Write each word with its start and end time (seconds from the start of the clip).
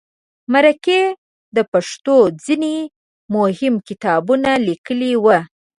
مرکې 0.53 1.01
د 1.55 1.57
پښتو 1.71 2.15
ځینې 2.45 2.75
مهم 3.35 3.73
کتابونه 3.87 4.49
لیکلي 4.67 5.13
وو. 5.23 5.37